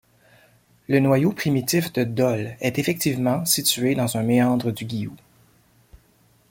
Le 0.87 0.99
noyau 0.99 1.31
primitif 1.31 1.93
de 1.93 2.03
Dol 2.03 2.55
est 2.59 2.79
effectivement 2.79 3.45
situé 3.45 3.93
dans 3.93 4.17
un 4.17 4.23
méandre 4.23 4.71
du 4.71 4.85
Guioult. 4.85 5.15